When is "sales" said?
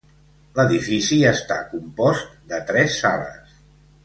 3.05-3.55